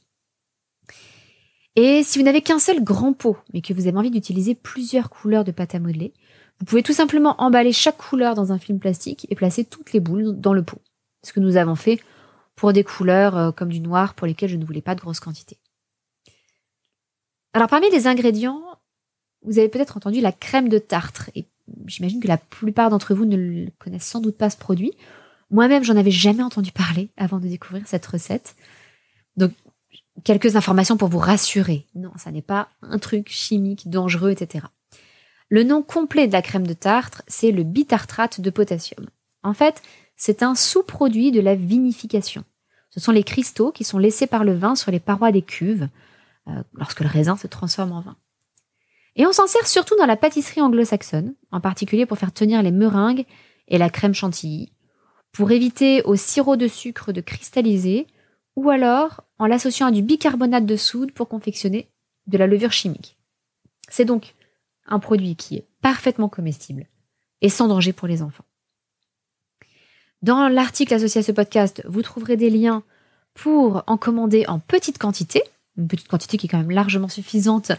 Et 1.77 2.03
si 2.05 2.19
vous 2.19 2.25
n'avez 2.25 2.41
qu'un 2.41 2.61
seul 2.61 2.83
grand 2.83 3.13
pot, 3.13 3.37
mais 3.53 3.61
que 3.61 3.73
vous 3.73 3.89
avez 3.89 3.97
envie 3.97 4.11
d'utiliser 4.11 4.55
plusieurs 4.55 5.11
couleurs 5.11 5.45
de 5.45 5.51
pâte 5.51 5.75
à 5.75 5.81
modeler, 5.81 6.13
vous 6.61 6.67
pouvez 6.67 6.85
tout 6.85 6.93
simplement 6.93 7.35
emballer 7.39 7.73
chaque 7.73 7.97
couleur 7.97 8.35
dans 8.35 8.53
un 8.53 8.59
film 8.59 8.79
plastique 8.79 9.27
et 9.29 9.35
placer 9.35 9.65
toutes 9.65 9.93
les 9.93 9.99
boules 9.99 10.39
dans 10.41 10.53
le 10.53 10.63
pot. 10.63 10.81
Ce 11.25 11.33
que 11.33 11.41
nous 11.41 11.57
avons 11.57 11.75
fait 11.75 12.01
pour 12.55 12.73
des 12.73 12.85
couleurs 12.85 13.37
euh, 13.37 13.51
comme 13.51 13.71
du 13.71 13.81
noir 13.81 14.15
pour 14.15 14.27
lesquelles 14.27 14.51
je 14.51 14.57
ne 14.57 14.65
voulais 14.65 14.83
pas 14.83 14.95
de 14.95 15.01
grosses 15.01 15.19
quantités. 15.19 15.59
Alors 17.55 17.69
parmi 17.69 17.89
les 17.91 18.09
ingrédients, 18.09 18.63
vous 19.43 19.59
avez 19.59 19.69
peut-être 19.69 19.97
entendu 19.97 20.21
la 20.21 20.33
crème 20.33 20.69
de 20.69 20.79
tartre. 20.79 21.31
Et 21.37 21.47
j'imagine 21.87 22.21
que 22.21 22.29
la 22.29 22.37
plupart 22.37 22.91
d'entre 22.91 23.15
vous 23.15 23.25
ne 23.25 23.71
connaissent 23.79 24.07
sans 24.07 24.21
doute 24.21 24.37
pas 24.37 24.51
ce 24.51 24.57
produit. 24.57 24.93
Moi-même, 25.51 25.85
j'en 25.85 25.97
avais 25.97 26.11
jamais 26.11 26.43
entendu 26.43 26.73
parler 26.73 27.11
avant 27.17 27.39
de 27.39 27.47
découvrir 27.47 27.87
cette 27.87 28.05
recette. 28.07 28.57
Donc 29.37 29.53
quelques 30.25 30.57
informations 30.57 30.97
pour 30.97 31.09
vous 31.09 31.19
rassurer. 31.19 31.87
Non, 31.95 32.11
ça 32.17 32.33
n'est 32.33 32.43
pas 32.43 32.69
un 32.83 32.99
truc 32.99 33.29
chimique, 33.29 33.89
dangereux, 33.89 34.31
etc. 34.33 34.67
Le 35.49 35.63
nom 35.63 35.83
complet 35.83 36.27
de 36.27 36.33
la 36.33 36.43
crème 36.43 36.67
de 36.67 36.73
tartre, 36.73 37.23
c'est 37.29 37.53
le 37.53 37.63
bitartrate 37.63 38.41
de 38.41 38.51
potassium. 38.51 39.07
En 39.45 39.55
fait, 39.55 39.81
c'est 40.17 40.43
un 40.43 40.57
sous-produit 40.57 41.31
de 41.31 41.41
la 41.41 41.55
vinification. 41.55 42.43
Ce 42.91 42.99
sont 42.99 43.13
les 43.13 43.23
cristaux 43.23 43.71
qui 43.71 43.85
sont 43.85 43.99
laissés 43.99 44.27
par 44.27 44.43
le 44.43 44.55
vin 44.55 44.75
sur 44.75 44.91
les 44.91 45.01
parois 45.01 45.31
des 45.31 45.43
cuves 45.43 45.89
euh, 46.49 46.63
lorsque 46.75 47.01
le 47.01 47.09
raisin 47.09 47.37
se 47.37 47.47
transforme 47.47 47.93
en 47.93 48.01
vin. 48.01 48.17
Et 49.17 49.27
on 49.27 49.33
s'en 49.33 49.47
sert 49.47 49.67
surtout 49.67 49.97
dans 49.97 50.07
la 50.07 50.17
pâtisserie 50.17 50.61
anglo-saxonne, 50.61 51.35
en 51.53 51.61
particulier 51.61 52.07
pour 52.07 52.19
faire 52.19 52.33
tenir 52.33 52.63
les 52.63 52.73
meringues 52.73 53.25
et 53.69 53.79
la 53.79 53.91
crème 53.91 54.15
chantilly, 54.15 54.73
pour 55.33 55.51
éviter 55.51 56.03
au 56.03 56.17
sirop 56.17 56.57
de 56.57 56.69
sucre 56.69 57.13
de 57.13 57.21
cristalliser, 57.21 58.07
ou 58.57 58.71
alors 58.71 59.25
en 59.39 59.47
l'associant 59.47 59.87
à 59.87 59.91
du 59.91 60.03
bicarbonate 60.03 60.67
de 60.67 60.77
soude 60.77 61.13
pour 61.13 61.29
confectionner 61.29 61.89
de 62.27 62.39
la 62.39 62.47
levure 62.47 62.73
chimique. 62.73 63.17
C'est 63.89 64.05
donc 64.05 64.35
un 64.87 64.99
produit 64.99 65.37
qui 65.37 65.57
est 65.57 65.67
parfaitement 65.81 66.29
comestible 66.29 66.87
et 67.41 67.49
sans 67.49 67.69
danger 67.69 67.93
pour 67.93 68.09
les 68.09 68.23
enfants. 68.23 68.45
Dans 70.23 70.49
l'article 70.49 70.95
associé 70.95 71.21
à 71.21 71.25
ce 71.25 71.33
podcast, 71.33 71.83
vous 71.87 72.03
trouverez 72.03 72.37
des 72.37 72.51
liens 72.51 72.83
pour 73.35 73.83
en 73.87 73.97
commander 73.97 74.47
en 74.47 74.59
petite 74.59 74.99
quantité, 74.99 75.43
une 75.77 75.89
petite 75.89 76.09
quantité 76.09 76.37
qui 76.37 76.47
est 76.47 76.49
quand 76.49 76.59
même 76.59 76.71
largement 76.71 77.09
suffisante 77.09 77.73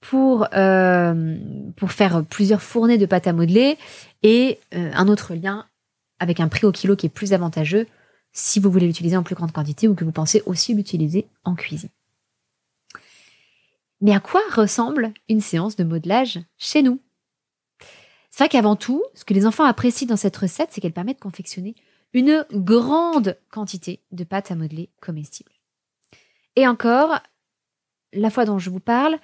pour, 0.00 0.48
euh, 0.54 1.38
pour 1.76 1.92
faire 1.92 2.24
plusieurs 2.24 2.62
fournées 2.62 2.98
de 2.98 3.06
pâte 3.06 3.26
à 3.26 3.32
modeler 3.32 3.78
et 4.22 4.58
euh, 4.74 4.90
un 4.94 5.08
autre 5.08 5.34
lien 5.34 5.66
avec 6.18 6.40
un 6.40 6.48
prix 6.48 6.66
au 6.66 6.72
kilo 6.72 6.96
qui 6.96 7.06
est 7.06 7.10
plus 7.10 7.32
avantageux 7.32 7.86
si 8.32 8.60
vous 8.60 8.70
voulez 8.70 8.86
l'utiliser 8.86 9.16
en 9.16 9.22
plus 9.22 9.34
grande 9.34 9.52
quantité 9.52 9.88
ou 9.88 9.94
que 9.94 10.04
vous 10.04 10.12
pensez 10.12 10.42
aussi 10.46 10.74
l'utiliser 10.74 11.26
en 11.44 11.54
cuisine. 11.54 11.90
Mais 14.00 14.14
à 14.14 14.20
quoi 14.20 14.40
ressemble 14.52 15.12
une 15.28 15.40
séance 15.40 15.76
de 15.76 15.84
modelage 15.84 16.40
chez 16.58 16.82
nous? 16.82 16.98
C'est 18.30 18.44
vrai 18.44 18.48
qu'avant 18.48 18.76
tout, 18.76 19.02
ce 19.14 19.24
que 19.24 19.34
les 19.34 19.46
enfants 19.46 19.64
apprécient 19.64 20.08
dans 20.08 20.16
cette 20.16 20.36
recette, 20.36 20.70
c'est 20.72 20.80
qu'elle 20.80 20.92
permet 20.92 21.14
de 21.14 21.20
confectionner 21.20 21.74
une 22.14 22.44
grande 22.52 23.38
quantité 23.50 24.00
de 24.10 24.24
pâte 24.24 24.50
à 24.50 24.56
modeler 24.56 24.90
comestible. 25.00 25.51
Et 26.56 26.66
encore, 26.66 27.18
la 28.12 28.30
fois 28.30 28.44
dont 28.44 28.58
je 28.58 28.70
vous 28.70 28.80
parle, 28.80 29.18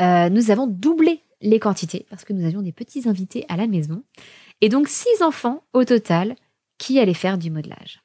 euh, 0.00 0.28
nous 0.28 0.50
avons 0.50 0.66
doublé 0.66 1.22
les 1.40 1.60
quantités 1.60 2.06
parce 2.10 2.24
que 2.24 2.32
nous 2.32 2.44
avions 2.44 2.62
des 2.62 2.72
petits 2.72 3.08
invités 3.08 3.44
à 3.48 3.56
la 3.56 3.66
maison. 3.66 4.02
Et 4.60 4.68
donc 4.68 4.88
six 4.88 5.22
enfants 5.22 5.64
au 5.72 5.84
total 5.84 6.36
qui 6.78 6.98
allaient 6.98 7.14
faire 7.14 7.38
du 7.38 7.50
modelage. 7.50 8.02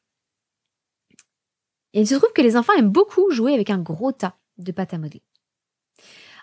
Et 1.94 2.02
il 2.02 2.08
se 2.08 2.16
trouve 2.16 2.34
que 2.34 2.42
les 2.42 2.56
enfants 2.56 2.74
aiment 2.78 2.92
beaucoup 2.92 3.32
jouer 3.32 3.54
avec 3.54 3.70
un 3.70 3.80
gros 3.80 4.12
tas 4.12 4.38
de 4.58 4.72
pâte 4.72 4.94
à 4.94 4.98
modeler. 4.98 5.24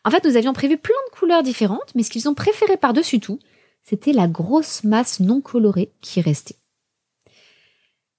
En 0.04 0.10
fait, 0.10 0.24
nous 0.24 0.36
avions 0.36 0.52
prévu 0.52 0.76
plein 0.76 0.94
de 1.10 1.16
couleurs 1.18 1.42
différentes, 1.42 1.94
mais 1.94 2.02
ce 2.02 2.10
qu'ils 2.10 2.28
ont 2.28 2.34
préféré 2.34 2.76
par-dessus 2.76 3.20
tout, 3.20 3.38
c'était 3.82 4.12
la 4.12 4.28
grosse 4.28 4.84
masse 4.84 5.20
non 5.20 5.40
colorée 5.40 5.92
qui 6.00 6.20
restait. 6.20 6.56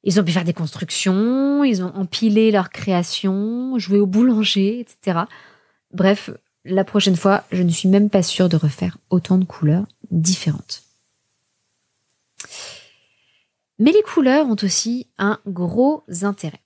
Ils 0.03 0.19
ont 0.19 0.23
pu 0.23 0.31
faire 0.31 0.43
des 0.43 0.53
constructions, 0.53 1.63
ils 1.63 1.83
ont 1.83 1.93
empilé 1.95 2.51
leurs 2.51 2.69
créations, 2.69 3.77
joué 3.77 3.99
au 3.99 4.05
boulanger, 4.05 4.79
etc. 4.79 5.21
Bref, 5.91 6.29
la 6.63 6.83
prochaine 6.83 7.15
fois, 7.15 7.43
je 7.51 7.63
ne 7.63 7.69
suis 7.69 7.89
même 7.89 8.09
pas 8.09 8.23
sûre 8.23 8.49
de 8.49 8.57
refaire 8.57 8.97
autant 9.09 9.37
de 9.37 9.45
couleurs 9.45 9.85
différentes. 10.11 10.83
Mais 13.79 13.91
les 13.91 14.01
couleurs 14.01 14.47
ont 14.47 14.55
aussi 14.63 15.07
un 15.17 15.39
gros 15.45 16.03
intérêt. 16.23 16.61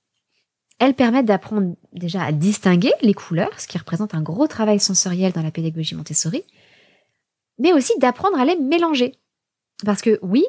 Elles 0.79 0.95
permettent 0.95 1.25
d'apprendre 1.25 1.75
déjà 1.93 2.23
à 2.23 2.31
distinguer 2.31 2.91
les 3.01 3.13
couleurs, 3.13 3.59
ce 3.59 3.67
qui 3.67 3.77
représente 3.77 4.15
un 4.15 4.21
gros 4.21 4.47
travail 4.47 4.79
sensoriel 4.79 5.31
dans 5.31 5.43
la 5.43 5.51
pédagogie 5.51 5.95
Montessori, 5.95 6.43
mais 7.59 7.73
aussi 7.73 7.93
d'apprendre 7.99 8.39
à 8.39 8.45
les 8.45 8.55
mélanger. 8.55 9.15
Parce 9.85 10.01
que 10.01 10.17
oui, 10.23 10.43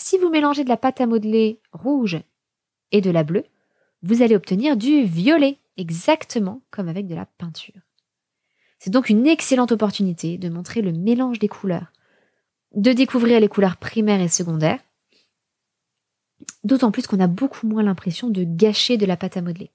si 0.00 0.18
vous 0.18 0.30
mélangez 0.30 0.64
de 0.64 0.68
la 0.68 0.76
pâte 0.76 1.00
à 1.00 1.06
modeler 1.06 1.60
rouge 1.72 2.20
et 2.92 3.00
de 3.00 3.10
la 3.10 3.24
bleue, 3.24 3.44
vous 4.02 4.22
allez 4.22 4.36
obtenir 4.36 4.76
du 4.76 5.02
violet, 5.04 5.58
exactement 5.76 6.62
comme 6.70 6.88
avec 6.88 7.06
de 7.06 7.14
la 7.14 7.26
peinture. 7.26 7.74
C'est 8.78 8.90
donc 8.90 9.10
une 9.10 9.26
excellente 9.26 9.72
opportunité 9.72 10.38
de 10.38 10.48
montrer 10.48 10.82
le 10.82 10.92
mélange 10.92 11.38
des 11.38 11.48
couleurs, 11.48 11.92
de 12.74 12.92
découvrir 12.92 13.40
les 13.40 13.48
couleurs 13.48 13.76
primaires 13.76 14.20
et 14.20 14.28
secondaires, 14.28 14.78
D'autant 16.64 16.90
plus 16.90 17.06
qu'on 17.06 17.20
a 17.20 17.26
beaucoup 17.26 17.66
moins 17.66 17.82
l'impression 17.82 18.28
de 18.28 18.44
gâcher 18.44 18.96
de 18.96 19.06
la 19.06 19.16
pâte 19.16 19.36
à 19.36 19.42
modeler. 19.42 19.70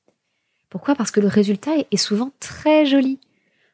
Pourquoi? 0.70 0.96
Parce 0.96 1.12
que 1.12 1.20
le 1.20 1.28
résultat 1.28 1.72
est 1.92 1.98
souvent 1.98 2.32
très 2.40 2.86
joli. 2.86 3.20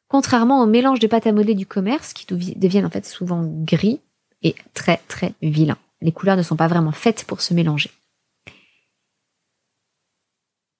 Contrairement 0.07 0.61
au 0.61 0.65
mélange 0.65 0.99
de 0.99 1.07
pâte 1.07 1.27
à 1.27 1.31
modeler 1.31 1.55
du 1.55 1.65
commerce, 1.65 2.13
qui 2.13 2.25
deviennent 2.55 2.85
en 2.85 2.89
fait 2.89 3.05
souvent 3.05 3.43
gris 3.45 3.99
et 4.41 4.55
très 4.73 4.97
très 5.07 5.33
vilains. 5.41 5.77
Les 6.01 6.11
couleurs 6.11 6.37
ne 6.37 6.43
sont 6.43 6.55
pas 6.55 6.67
vraiment 6.67 6.91
faites 6.91 7.25
pour 7.25 7.41
se 7.41 7.53
mélanger. 7.53 7.91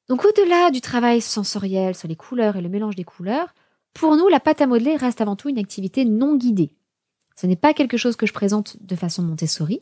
Donc 0.08 0.26
au-delà 0.26 0.72
du 0.72 0.82
travail 0.82 1.22
sensoriel 1.22 1.96
sur 1.96 2.08
les 2.08 2.16
couleurs 2.16 2.56
et 2.56 2.62
le 2.62 2.70
mélange 2.70 2.96
des 2.96 3.04
couleurs, 3.04 3.54
pour 3.94 4.16
nous, 4.16 4.28
la 4.28 4.40
pâte 4.40 4.62
à 4.62 4.68
modeler 4.68 4.96
reste 4.96 5.22
avant 5.22 5.36
tout 5.36 5.50
une 5.50 5.60
activité 5.60 6.06
non 6.06 6.36
guidée. 6.36 6.72
Ce 7.36 7.48
n'est 7.48 7.56
pas 7.56 7.74
quelque 7.74 7.98
chose 7.98 8.16
que 8.16 8.26
je 8.26 8.34
présente 8.34 8.78
de 8.82 8.96
façon 8.96 9.24
Montessori, 9.24 9.82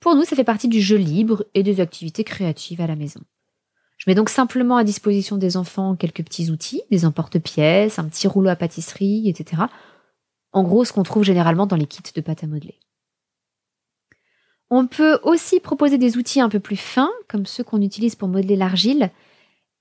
pour 0.00 0.14
nous, 0.14 0.24
ça 0.24 0.34
fait 0.34 0.44
partie 0.44 0.68
du 0.68 0.80
jeu 0.80 0.96
libre 0.96 1.44
et 1.52 1.62
des 1.62 1.80
activités 1.80 2.24
créatives 2.24 2.80
à 2.80 2.86
la 2.86 2.96
maison. 2.96 3.20
Je 3.98 4.08
mets 4.08 4.14
donc 4.14 4.30
simplement 4.30 4.78
à 4.78 4.84
disposition 4.84 5.36
des 5.36 5.58
enfants 5.58 5.94
quelques 5.94 6.24
petits 6.24 6.50
outils, 6.50 6.82
des 6.90 7.04
emporte-pièces, 7.04 7.98
un 7.98 8.08
petit 8.08 8.26
rouleau 8.26 8.48
à 8.48 8.56
pâtisserie, 8.56 9.28
etc. 9.28 9.64
En 10.52 10.62
gros, 10.62 10.86
ce 10.86 10.94
qu'on 10.94 11.02
trouve 11.02 11.22
généralement 11.22 11.66
dans 11.66 11.76
les 11.76 11.86
kits 11.86 12.02
de 12.14 12.20
pâte 12.22 12.42
à 12.42 12.46
modeler. 12.46 12.78
On 14.70 14.86
peut 14.86 15.18
aussi 15.24 15.58
proposer 15.58 15.98
des 15.98 16.16
outils 16.16 16.40
un 16.40 16.48
peu 16.48 16.60
plus 16.60 16.76
fins, 16.76 17.10
comme 17.28 17.44
ceux 17.44 17.64
qu'on 17.64 17.82
utilise 17.82 18.14
pour 18.14 18.28
modeler 18.28 18.54
l'argile, 18.54 19.10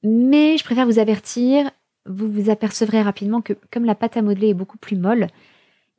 mais 0.01 0.57
je 0.57 0.63
préfère 0.63 0.87
vous 0.87 0.97
avertir, 0.97 1.69
vous 2.07 2.31
vous 2.31 2.49
apercevrez 2.49 3.01
rapidement 3.01 3.41
que 3.41 3.53
comme 3.71 3.85
la 3.85 3.93
pâte 3.93 4.17
à 4.17 4.23
modeler 4.23 4.49
est 4.49 4.55
beaucoup 4.55 4.79
plus 4.79 4.95
molle, 4.97 5.27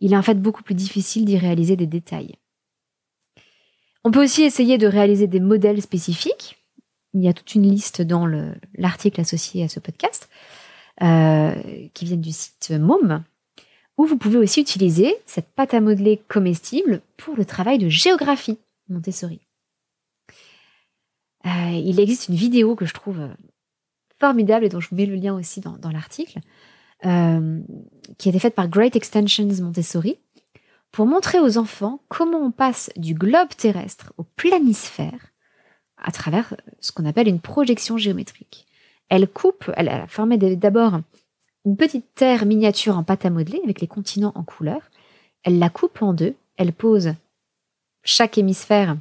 il 0.01 0.13
est 0.13 0.17
en 0.17 0.23
fait 0.23 0.41
beaucoup 0.41 0.65
plus 0.65 0.75
difficile 0.75 1.25
d'y 1.25 1.39
réaliser 1.39 1.77
des 1.77 1.87
détails. 1.87 2.35
On 4.03 4.11
peut 4.11 4.25
aussi 4.25 4.43
essayer 4.43 4.77
de 4.77 4.87
réaliser 4.87 5.27
des 5.27 5.41
modèles 5.41 5.83
spécifiques. 5.83 6.57
Il 7.13 7.23
y 7.23 7.29
a 7.29 7.33
toute 7.33 7.55
une 7.55 7.71
liste 7.71 8.03
dans 8.03 8.27
l'article 8.75 9.21
associé 9.21 9.63
à 9.63 9.69
ce 9.69 9.79
podcast 9.79 10.29
euh, 11.03 11.55
qui 11.93 12.07
viennent 12.07 12.21
du 12.21 12.33
site 12.33 12.71
MOM, 12.71 13.23
où 13.99 14.07
vous 14.07 14.17
pouvez 14.17 14.39
aussi 14.39 14.63
utiliser 14.63 15.15
cette 15.27 15.51
pâte 15.51 15.75
à 15.75 15.81
modeler 15.81 16.21
comestible 16.29 17.03
pour 17.19 17.37
le 17.37 17.45
travail 17.45 17.79
de 17.79 17.89
géographie 17.89 18.59
Montessori. 18.91 19.41
Euh, 21.47 21.71
il 21.73 21.99
existe 22.01 22.29
une 22.29 22.35
vidéo 22.35 22.77
que 22.77 22.85
je 22.85 22.95
trouve 22.95 23.29
formidable 24.19 24.67
et 24.67 24.69
dont 24.69 24.81
je 24.81 24.89
vous 24.91 24.97
mets 24.97 25.07
le 25.07 25.15
lien 25.15 25.35
aussi 25.35 25.61
dans, 25.61 25.91
l'article, 25.91 26.41
euh, 27.07 27.61
qui 28.19 28.29
a 28.29 28.31
été 28.31 28.39
faite 28.39 28.55
par 28.55 28.69
Great 28.69 28.95
Extensions 28.95 29.49
Montessori, 29.63 30.19
pour 30.93 31.07
montrer 31.07 31.41
aux 31.41 31.57
enfants 31.57 32.03
comment 32.09 32.39
on 32.39 32.51
passe 32.51 32.91
du 32.97 33.15
globe 33.15 33.49
terrestre 33.57 34.13
au 34.19 34.25
planisphère 34.25 35.31
à 35.97 36.11
travers 36.11 36.55
ce 36.81 36.93
qu'on 36.93 37.07
appelle 37.07 37.29
une 37.29 37.41
projection 37.41 37.97
géométrique. 37.97 38.67
Elle 39.09 39.29
coupe, 39.29 39.71
elle 39.77 39.89
a 39.89 40.07
formé 40.07 40.37
d'abord 40.37 41.01
une 41.65 41.77
petite 41.77 42.15
terre 42.15 42.47
miniature 42.47 42.97
en 42.97 43.03
pâte 43.03 43.25
à 43.25 43.31
modeler 43.31 43.61
avec 43.65 43.81
les 43.81 43.87
continents 43.87 44.33
en 44.35 44.45
couleur. 44.45 44.81
Elle 45.43 45.59
la 45.59 45.69
coupe 45.69 46.03
en 46.03 46.13
deux, 46.13 46.35
elle 46.57 46.73
pose 46.73 47.15
chaque 48.03 48.39
hémisphère 48.39 48.97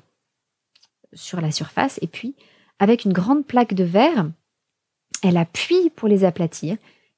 sur 1.13 1.41
la 1.41 1.51
surface 1.51 1.99
et 2.01 2.07
puis 2.07 2.35
avec 2.79 3.05
une 3.05 3.13
grande 3.13 3.45
plaque 3.45 3.73
de 3.73 3.83
verre, 3.83 4.29
elle 5.23 5.37
appuie 5.37 5.89
pour 5.89 6.07
les 6.07 6.23
aplatir 6.23 6.77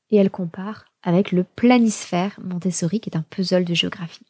et 0.10 0.18
elle 0.18 0.32
compare 0.32 0.86
avec 1.04 1.32
le 1.32 1.44
planisphère 1.44 2.40
Montessori 2.44 3.00
qui 3.00 3.10
est 3.10 3.18
un 3.18 3.26
puzzle 3.30 3.66
de 3.66 3.74
géographie. 3.74 4.26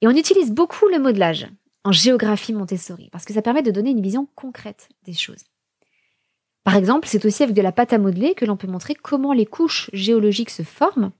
Et 0.00 0.08
on 0.08 0.16
utilise 0.16 0.52
beaucoup 0.52 0.86
le 0.88 0.98
modelage 0.98 1.46
en 1.84 1.92
géographie 1.92 2.52
Montessori 2.52 3.08
parce 3.12 3.24
que 3.24 3.34
ça 3.34 3.42
permet 3.42 3.62
de 3.62 3.70
donner 3.70 3.90
une 3.90 4.02
vision 4.02 4.28
concrète 4.34 4.88
des 5.04 5.12
choses. 5.12 5.44
Par 6.64 6.76
exemple, 6.76 7.08
c'est 7.08 7.24
aussi 7.24 7.42
avec 7.42 7.54
de 7.54 7.62
la 7.62 7.72
pâte 7.72 7.92
à 7.92 7.98
modeler 7.98 8.34
que 8.34 8.44
l'on 8.44 8.56
peut 8.56 8.66
montrer 8.66 8.94
comment 8.94 9.32
les 9.32 9.46
couches 9.46 9.90
géologiques 9.92 10.50
se 10.50 10.62
forment, 10.62 11.10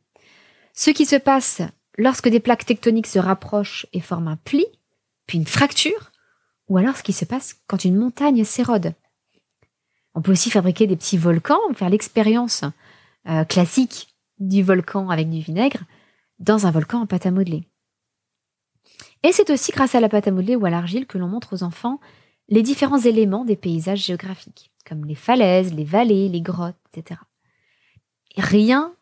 ce 0.75 0.91
qui 0.91 1.07
se 1.07 1.17
passe 1.17 1.63
lorsque 1.99 2.29
des 2.29 2.41
plaques 2.41 2.67
tectoniques 2.67 3.07
se 3.07 3.19
rapprochent 3.19 3.87
et 3.93 4.01
forment 4.01 4.29
un 4.29 4.37
pli, 4.37 4.67
puis 5.27 5.39
une 5.39 5.47
fracture, 5.47 6.11
ou 6.69 6.79
alors 6.79 6.97
ce 6.97 7.03
qui 7.03 7.13
se 7.13 7.25
passe 7.25 7.57
quand 7.67 7.85
une 7.85 7.97
montagne 7.97 8.45
s'érode. 8.45 8.95
On 10.15 10.23
peut 10.23 10.33
aussi 10.33 10.51
fabriquer 10.51 10.87
des 10.87 10.97
petits 10.97 11.19
volcans, 11.19 11.61
faire 11.75 11.91
l'expérience 11.91 12.65
euh, 13.29 13.45
classique 13.45 14.15
du 14.39 14.63
volcan 14.63 15.11
avec 15.11 15.31
du 15.31 15.41
vinaigre 15.41 15.85
dans 16.39 16.67
un 16.67 16.71
volcan 16.71 17.01
en 17.01 17.07
pâte 17.07 17.27
à 17.27 17.31
modeler. 17.31 17.69
Et 19.23 19.33
c'est 19.33 19.51
aussi 19.51 19.73
grâce 19.73 19.95
à 19.95 20.01
la 20.01 20.09
pâte 20.09 20.29
à 20.29 20.31
modeler 20.31 20.57
ou 20.57 20.65
à 20.65 20.71
l'argile 20.71 21.07
que 21.07 21.19
l'on 21.19 21.29
montre 21.29 21.55
aux 21.55 21.63
enfants 21.63 22.01
les 22.49 22.63
différents 22.63 22.99
éléments 22.99 23.45
des 23.45 23.57
paysages 23.57 24.05
géographiques, 24.05 24.73
comme 24.89 25.05
les 25.05 25.15
falaises, 25.15 25.73
les 25.73 25.85
vallées, 25.85 26.29
les 26.29 26.41
grottes, 26.41 26.75
etc. 26.93 27.21
rien 28.37 28.95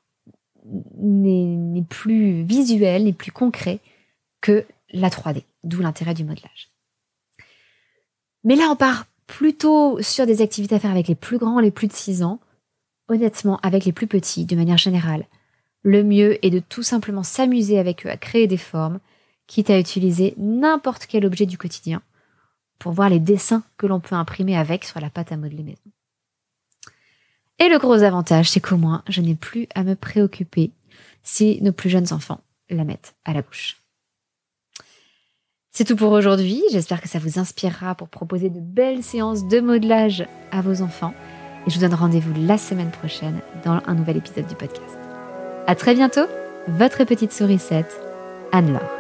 n'est 0.96 1.84
plus 1.88 2.42
visuel, 2.42 3.04
n'est 3.04 3.12
plus 3.12 3.32
concret 3.32 3.80
que 4.40 4.64
la 4.92 5.08
3D, 5.08 5.42
d'où 5.64 5.80
l'intérêt 5.80 6.14
du 6.14 6.24
modelage. 6.24 6.70
Mais 8.44 8.56
là, 8.56 8.68
on 8.70 8.76
part 8.76 9.06
plutôt 9.26 10.00
sur 10.00 10.26
des 10.26 10.40
activités 10.42 10.74
à 10.74 10.78
faire 10.78 10.90
avec 10.90 11.08
les 11.08 11.14
plus 11.14 11.38
grands, 11.38 11.60
les 11.60 11.70
plus 11.70 11.86
de 11.86 11.92
6 11.92 12.22
ans. 12.22 12.40
Honnêtement, 13.08 13.58
avec 13.62 13.84
les 13.84 13.92
plus 13.92 14.06
petits, 14.06 14.44
de 14.44 14.56
manière 14.56 14.78
générale, 14.78 15.26
le 15.82 16.02
mieux 16.02 16.44
est 16.44 16.50
de 16.50 16.58
tout 16.58 16.82
simplement 16.82 17.22
s'amuser 17.22 17.78
avec 17.78 18.06
eux 18.06 18.10
à 18.10 18.16
créer 18.16 18.46
des 18.46 18.56
formes, 18.56 19.00
quitte 19.46 19.70
à 19.70 19.78
utiliser 19.78 20.34
n'importe 20.36 21.06
quel 21.06 21.24
objet 21.24 21.46
du 21.46 21.56
quotidien 21.56 22.02
pour 22.78 22.92
voir 22.92 23.08
les 23.08 23.20
dessins 23.20 23.62
que 23.76 23.86
l'on 23.86 24.00
peut 24.00 24.14
imprimer 24.14 24.56
avec 24.56 24.84
sur 24.84 25.00
la 25.00 25.10
pâte 25.10 25.32
à 25.32 25.36
modeler 25.36 25.62
maison. 25.62 25.80
Et 27.58 27.68
le 27.68 27.78
gros 27.78 28.02
avantage, 28.02 28.50
c'est 28.50 28.60
qu'au 28.60 28.76
moins, 28.76 29.02
je 29.08 29.20
n'ai 29.20 29.34
plus 29.34 29.66
à 29.74 29.82
me 29.82 29.94
préoccuper 29.94 30.70
si 31.22 31.60
nos 31.62 31.72
plus 31.72 31.90
jeunes 31.90 32.12
enfants 32.12 32.40
la 32.70 32.84
mettent 32.84 33.14
à 33.24 33.32
la 33.32 33.42
bouche. 33.42 33.78
C'est 35.72 35.84
tout 35.84 35.96
pour 35.96 36.12
aujourd'hui. 36.12 36.62
J'espère 36.72 37.00
que 37.00 37.08
ça 37.08 37.18
vous 37.18 37.38
inspirera 37.38 37.94
pour 37.94 38.08
proposer 38.08 38.50
de 38.50 38.60
belles 38.60 39.02
séances 39.02 39.46
de 39.46 39.60
modelage 39.60 40.26
à 40.50 40.60
vos 40.60 40.82
enfants. 40.82 41.14
Et 41.66 41.70
je 41.70 41.76
vous 41.76 41.82
donne 41.82 41.94
rendez-vous 41.94 42.32
la 42.36 42.58
semaine 42.58 42.90
prochaine 42.90 43.40
dans 43.64 43.80
un 43.86 43.94
nouvel 43.94 44.16
épisode 44.16 44.46
du 44.46 44.54
podcast. 44.54 44.98
À 45.66 45.74
très 45.74 45.94
bientôt, 45.94 46.26
votre 46.66 47.04
petite 47.04 47.32
sourisette, 47.32 48.00
Anne-Laure. 48.52 48.97